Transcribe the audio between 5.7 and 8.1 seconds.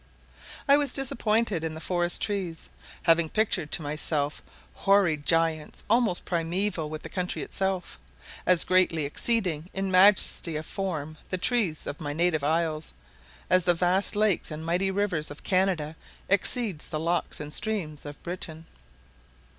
almost primeval with the country itself,